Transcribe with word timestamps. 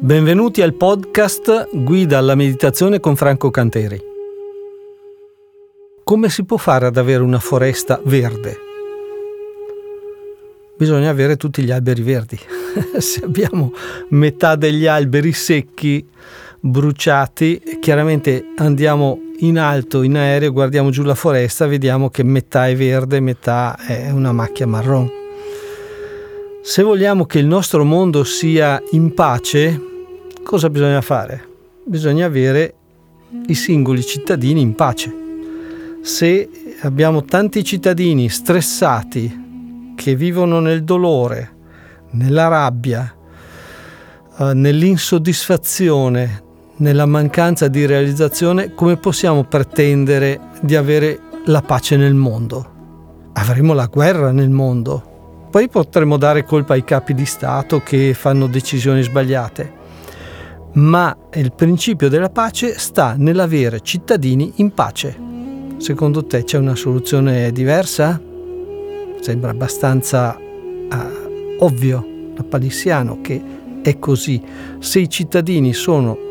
Benvenuti 0.00 0.60
al 0.60 0.74
podcast 0.74 1.68
Guida 1.72 2.18
alla 2.18 2.34
meditazione 2.34 3.00
con 3.00 3.16
Franco 3.16 3.50
Canteri. 3.50 4.00
Come 6.02 6.28
si 6.28 6.44
può 6.44 6.56
fare 6.56 6.86
ad 6.86 6.96
avere 6.96 7.22
una 7.22 7.38
foresta 7.38 8.00
verde? 8.04 8.56
Bisogna 10.76 11.10
avere 11.10 11.36
tutti 11.36 11.62
gli 11.62 11.70
alberi 11.70 12.02
verdi. 12.02 12.38
Se 12.98 13.24
abbiamo 13.24 13.72
metà 14.10 14.56
degli 14.56 14.86
alberi 14.86 15.32
secchi, 15.32 16.06
bruciati, 16.60 17.78
chiaramente 17.80 18.44
andiamo 18.56 19.18
in 19.38 19.58
alto, 19.58 20.02
in 20.02 20.16
aereo, 20.16 20.52
guardiamo 20.52 20.90
giù 20.90 21.02
la 21.02 21.14
foresta, 21.14 21.66
vediamo 21.66 22.10
che 22.10 22.22
metà 22.22 22.68
è 22.68 22.76
verde, 22.76 23.20
metà 23.20 23.76
è 23.76 24.10
una 24.10 24.32
macchia 24.32 24.66
marrone. 24.66 25.23
Se 26.66 26.82
vogliamo 26.82 27.26
che 27.26 27.40
il 27.40 27.46
nostro 27.46 27.84
mondo 27.84 28.24
sia 28.24 28.82
in 28.92 29.12
pace, 29.12 29.78
cosa 30.42 30.70
bisogna 30.70 31.02
fare? 31.02 31.46
Bisogna 31.84 32.24
avere 32.24 32.74
i 33.48 33.54
singoli 33.54 34.02
cittadini 34.02 34.62
in 34.62 34.74
pace. 34.74 35.14
Se 36.00 36.48
abbiamo 36.80 37.22
tanti 37.22 37.62
cittadini 37.62 38.30
stressati 38.30 39.92
che 39.94 40.16
vivono 40.16 40.58
nel 40.58 40.84
dolore, 40.84 41.52
nella 42.12 42.48
rabbia, 42.48 43.14
eh, 44.38 44.54
nell'insoddisfazione, 44.54 46.42
nella 46.76 47.04
mancanza 47.04 47.68
di 47.68 47.84
realizzazione, 47.84 48.72
come 48.72 48.96
possiamo 48.96 49.44
pretendere 49.44 50.40
di 50.62 50.74
avere 50.74 51.20
la 51.44 51.60
pace 51.60 51.98
nel 51.98 52.14
mondo? 52.14 52.72
Avremo 53.34 53.74
la 53.74 53.86
guerra 53.86 54.32
nel 54.32 54.48
mondo. 54.48 55.12
Poi 55.54 55.68
potremmo 55.68 56.16
dare 56.16 56.42
colpa 56.42 56.72
ai 56.72 56.82
capi 56.82 57.14
di 57.14 57.24
Stato 57.24 57.78
che 57.78 58.12
fanno 58.12 58.48
decisioni 58.48 59.04
sbagliate. 59.04 59.72
Ma 60.72 61.16
il 61.34 61.52
principio 61.52 62.08
della 62.08 62.28
pace 62.28 62.76
sta 62.76 63.14
nell'avere 63.16 63.78
cittadini 63.80 64.54
in 64.56 64.74
pace. 64.74 65.16
Secondo 65.76 66.24
te 66.26 66.42
c'è 66.42 66.58
una 66.58 66.74
soluzione 66.74 67.52
diversa? 67.52 68.20
Sembra 69.20 69.52
abbastanza 69.52 70.36
uh, 70.36 71.64
ovvio, 71.64 72.04
lapalissiano, 72.34 73.20
che 73.20 73.40
è 73.80 73.96
così. 74.00 74.42
Se 74.80 74.98
i 74.98 75.08
cittadini 75.08 75.72
sono 75.72 76.24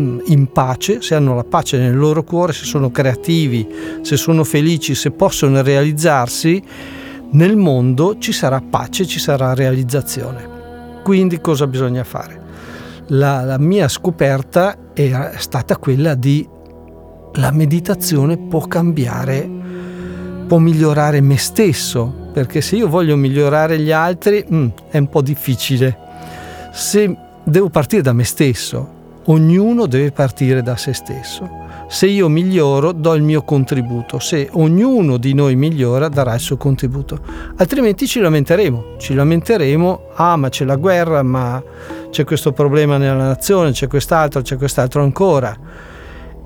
Mm, 0.00 0.20
in 0.26 0.46
pace, 0.50 1.02
se 1.02 1.14
hanno 1.14 1.34
la 1.34 1.44
pace 1.44 1.76
nel 1.76 1.96
loro 1.96 2.24
cuore, 2.24 2.54
se 2.54 2.64
sono 2.64 2.90
creativi, 2.90 3.66
se 4.00 4.16
sono 4.16 4.42
felici, 4.42 4.94
se 4.94 5.10
possono 5.10 5.60
realizzarsi, 5.60 6.62
nel 7.32 7.56
mondo 7.56 8.18
ci 8.18 8.32
sarà 8.32 8.60
pace, 8.60 9.06
ci 9.06 9.18
sarà 9.18 9.54
realizzazione. 9.54 11.00
Quindi 11.02 11.40
cosa 11.40 11.66
bisogna 11.66 12.04
fare? 12.04 12.40
La, 13.08 13.42
la 13.42 13.58
mia 13.58 13.88
scoperta 13.88 14.76
è 14.92 15.32
stata 15.36 15.76
quella 15.76 16.14
di 16.14 16.48
la 17.36 17.50
meditazione 17.50 18.36
può 18.36 18.60
cambiare, 18.66 19.48
può 20.46 20.58
migliorare 20.58 21.20
me 21.20 21.38
stesso, 21.38 22.30
perché 22.32 22.60
se 22.60 22.76
io 22.76 22.88
voglio 22.88 23.16
migliorare 23.16 23.78
gli 23.78 23.90
altri 23.90 24.44
mm, 24.50 24.68
è 24.90 24.98
un 24.98 25.08
po' 25.08 25.22
difficile. 25.22 25.98
Se 26.72 27.16
devo 27.42 27.70
partire 27.70 28.02
da 28.02 28.12
me 28.12 28.24
stesso, 28.24 29.00
Ognuno 29.26 29.86
deve 29.86 30.10
partire 30.10 30.62
da 30.62 30.76
se 30.76 30.92
stesso. 30.92 31.48
Se 31.92 32.06
io 32.06 32.30
miglioro, 32.30 32.92
do 32.92 33.12
il 33.12 33.22
mio 33.22 33.42
contributo. 33.42 34.18
Se 34.18 34.48
ognuno 34.52 35.18
di 35.18 35.34
noi 35.34 35.56
migliora, 35.56 36.08
darà 36.08 36.32
il 36.32 36.40
suo 36.40 36.56
contributo. 36.56 37.18
Altrimenti 37.56 38.06
ci 38.06 38.18
lamenteremo. 38.18 38.94
Ci 38.96 39.12
lamenteremo, 39.12 40.08
ah 40.14 40.36
ma 40.36 40.48
c'è 40.48 40.64
la 40.64 40.76
guerra, 40.76 41.22
ma 41.22 41.62
c'è 42.08 42.24
questo 42.24 42.52
problema 42.52 42.96
nella 42.96 43.26
nazione, 43.26 43.72
c'è 43.72 43.88
quest'altro, 43.88 44.40
c'è 44.40 44.56
quest'altro 44.56 45.02
ancora. 45.02 45.54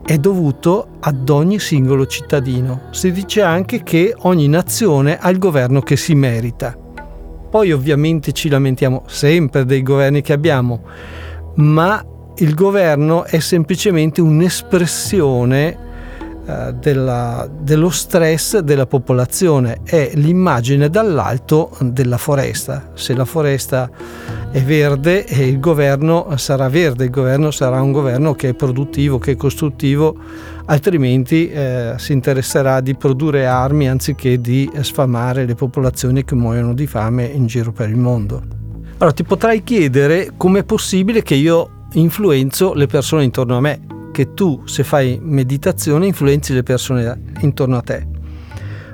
È 0.04 0.18
dovuto 0.18 0.88
ad 0.98 1.28
ogni 1.28 1.60
singolo 1.60 2.06
cittadino. 2.06 2.88
Si 2.90 3.12
dice 3.12 3.42
anche 3.42 3.84
che 3.84 4.16
ogni 4.22 4.48
nazione 4.48 5.16
ha 5.16 5.30
il 5.30 5.38
governo 5.38 5.80
che 5.80 5.96
si 5.96 6.16
merita. 6.16 6.76
Poi 7.48 7.70
ovviamente 7.70 8.32
ci 8.32 8.48
lamentiamo 8.48 9.04
sempre 9.06 9.64
dei 9.64 9.82
governi 9.84 10.22
che 10.22 10.32
abbiamo, 10.32 10.80
ma 11.54 12.04
il 12.38 12.54
governo 12.54 13.24
è 13.24 13.38
semplicemente 13.38 14.20
un'espressione 14.20 15.78
eh, 16.46 16.74
della, 16.74 17.48
dello 17.50 17.90
stress 17.90 18.58
della 18.58 18.86
popolazione, 18.86 19.78
è 19.84 20.10
l'immagine 20.14 20.90
dall'alto 20.90 21.70
della 21.80 22.18
foresta. 22.18 22.90
Se 22.94 23.14
la 23.14 23.24
foresta 23.24 23.90
è 24.50 24.62
verde 24.62 25.24
il 25.28 25.58
governo 25.58 26.36
sarà 26.36 26.68
verde, 26.68 27.04
il 27.04 27.10
governo 27.10 27.50
sarà 27.50 27.80
un 27.80 27.92
governo 27.92 28.34
che 28.34 28.50
è 28.50 28.54
produttivo, 28.54 29.18
che 29.18 29.32
è 29.32 29.36
costruttivo, 29.36 30.16
altrimenti 30.66 31.50
eh, 31.50 31.94
si 31.96 32.12
interesserà 32.12 32.80
di 32.80 32.94
produrre 32.94 33.46
armi 33.46 33.88
anziché 33.88 34.40
di 34.40 34.70
sfamare 34.80 35.46
le 35.46 35.54
popolazioni 35.54 36.22
che 36.24 36.34
muoiono 36.34 36.74
di 36.74 36.86
fame 36.86 37.24
in 37.24 37.46
giro 37.46 37.72
per 37.72 37.88
il 37.88 37.96
mondo. 37.96 38.42
Allora 38.98 39.14
ti 39.14 39.24
potrai 39.24 39.62
chiedere 39.62 40.32
com'è 40.36 40.64
possibile 40.64 41.22
che 41.22 41.34
io 41.34 41.70
influenzo 42.00 42.74
le 42.74 42.86
persone 42.86 43.24
intorno 43.24 43.56
a 43.56 43.60
me, 43.60 43.80
che 44.12 44.32
tu 44.34 44.62
se 44.64 44.84
fai 44.84 45.18
meditazione 45.20 46.06
influenzi 46.06 46.54
le 46.54 46.62
persone 46.62 47.34
intorno 47.40 47.76
a 47.76 47.82
te. 47.82 48.06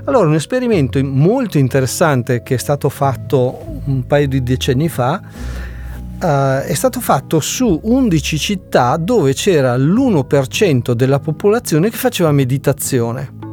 Allora, 0.04 0.26
un 0.26 0.34
esperimento 0.34 1.02
molto 1.04 1.58
interessante 1.58 2.42
che 2.42 2.54
è 2.54 2.58
stato 2.58 2.88
fatto 2.88 3.80
un 3.84 4.04
paio 4.06 4.26
di 4.26 4.42
decenni 4.42 4.88
fa 4.88 5.20
uh, 5.22 6.66
è 6.66 6.74
stato 6.74 7.00
fatto 7.00 7.38
su 7.38 7.80
11 7.82 8.38
città 8.38 8.96
dove 8.96 9.32
c'era 9.32 9.76
l'1% 9.76 10.92
della 10.92 11.20
popolazione 11.20 11.88
che 11.88 11.96
faceva 11.96 12.32
meditazione 12.32 13.51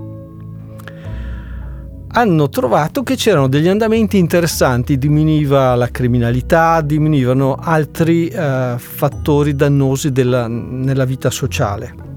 hanno 2.12 2.50
trovato 2.50 3.04
che 3.04 3.16
c'erano 3.16 3.48
degli 3.48 3.68
andamenti 3.68 4.18
interessanti, 4.18 4.98
diminuiva 4.98 5.76
la 5.76 5.90
criminalità, 5.90 6.82
diminuivano 6.82 7.56
altri 7.56 8.28
eh, 8.28 8.76
fattori 8.78 9.56
dannosi 9.56 10.12
della, 10.12 10.48
nella 10.48 11.06
vita 11.06 11.30
sociale. 11.30 12.08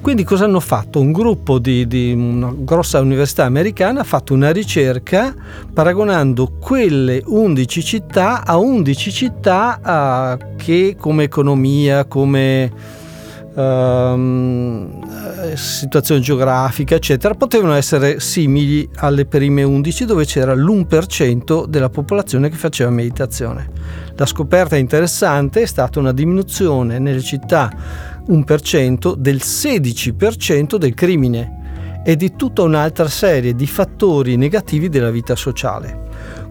Quindi 0.00 0.24
cosa 0.24 0.44
hanno 0.44 0.60
fatto? 0.60 1.00
Un 1.00 1.12
gruppo 1.12 1.58
di, 1.58 1.86
di, 1.86 2.12
una 2.12 2.54
grossa 2.56 3.00
università 3.00 3.44
americana 3.44 4.00
ha 4.00 4.04
fatto 4.04 4.32
una 4.32 4.50
ricerca 4.50 5.34
paragonando 5.70 6.52
quelle 6.58 7.22
11 7.26 7.82
città 7.82 8.46
a 8.46 8.56
11 8.56 9.10
città 9.12 10.38
uh, 10.38 10.56
che 10.56 10.96
come 10.98 11.24
economia, 11.24 12.06
come 12.06 12.72
uh, 13.58 15.54
situazione 15.54 16.20
geografica, 16.20 16.94
eccetera, 16.94 17.34
potevano 17.34 17.74
essere 17.74 18.20
simili 18.20 18.88
alle 18.96 19.26
prime 19.26 19.62
11 19.62 20.04
dove 20.04 20.24
c'era 20.24 20.54
l'1% 20.54 21.66
della 21.66 21.90
popolazione 21.90 22.48
che 22.48 22.56
faceva 22.56 22.90
meditazione. 22.90 23.70
La 24.14 24.26
scoperta 24.26 24.76
interessante 24.76 25.62
è 25.62 25.66
stata 25.66 25.98
una 25.98 26.12
diminuzione 26.12 26.98
nelle 26.98 27.22
città 27.22 27.70
1% 28.28 29.14
del 29.14 29.36
16% 29.36 30.76
del 30.76 30.94
crimine 30.94 32.00
e 32.04 32.16
di 32.16 32.36
tutta 32.36 32.62
un'altra 32.62 33.08
serie 33.08 33.54
di 33.54 33.66
fattori 33.66 34.36
negativi 34.36 34.88
della 34.88 35.10
vita 35.10 35.34
sociale. 35.34 36.06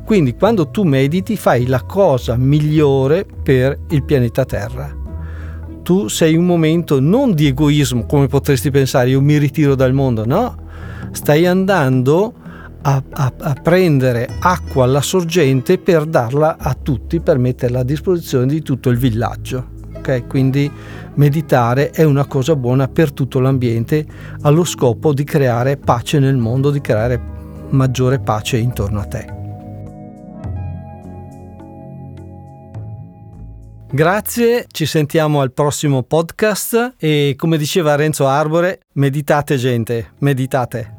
Quindi 0.06 0.36
quando 0.36 0.70
tu 0.70 0.84
mediti 0.84 1.36
fai 1.36 1.66
la 1.66 1.82
cosa 1.82 2.36
migliore 2.38 3.26
per 3.44 3.78
il 3.90 4.04
pianeta 4.04 4.46
Terra 4.46 5.06
tu 5.88 6.10
sei 6.10 6.36
un 6.36 6.46
momento 6.46 7.00
non 7.00 7.34
di 7.34 7.48
egoismo, 7.48 8.06
come 8.06 8.28
potresti 8.28 8.70
pensare, 8.72 9.12
io 9.12 9.22
mi 9.22 9.38
ritiro 9.38 9.74
dal 9.74 9.94
mondo, 9.94 10.26
no, 10.26 10.58
stai 11.12 11.46
andando 11.46 12.34
a, 12.82 13.02
a, 13.10 13.34
a, 13.40 13.54
prendere 13.54 14.28
acqua 14.40 14.84
alla 14.84 15.00
sorgente 15.00 15.78
per 15.78 16.04
darla 16.04 16.58
a 16.60 16.74
tutti, 16.74 17.22
per 17.22 17.38
metterla 17.38 17.80
a 17.80 17.84
disposizione 17.84 18.48
di 18.48 18.62
tutto 18.62 18.90
il 18.90 18.98
villaggio. 18.98 19.66
Okay? 19.96 20.28
Quindi 20.28 20.70
meditare 21.14 21.92
è 21.92 22.04
una 22.04 22.26
cosa 22.26 22.58
buona 22.58 22.90
per 22.90 23.14
tutto 23.14 23.40
l'ambiente 23.40 24.06
allo 24.42 24.66
scopo 24.66 25.14
di 25.14 25.24
creare 25.24 25.78
pace 25.78 26.20
nel 26.20 26.36
mondo, 26.36 26.70
di 26.70 26.82
creare 26.82 27.18
maggiore 27.70 28.20
pace 28.20 28.58
intorno 28.58 29.00
a 29.00 29.06
te. 29.06 29.37
Grazie, 33.90 34.66
ci 34.70 34.86
sentiamo 34.86 35.40
al 35.40 35.54
prossimo 35.54 36.04
podcast 36.04 36.96
e 36.98 37.36
come 37.38 37.58
diceva 37.58 37.96
Renzo 37.96 38.28
Arbore, 38.28 38.82
meditate 38.94 39.56
gente, 39.56 40.12
meditate. 40.20 40.97